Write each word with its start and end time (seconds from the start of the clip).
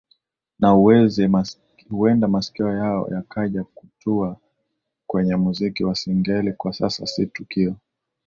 na 0.59 0.69
huenda 1.89 2.27
masikio 2.27 2.77
yao 2.77 3.09
yakaja 3.13 3.63
kutua 3.63 4.37
kwenye 5.07 5.35
muziki 5.35 5.83
wa 5.83 5.95
Singeli 5.95 6.53
Kwa 6.53 6.73
sasa 6.73 7.07
si 7.07 7.27
kituo 7.27 7.75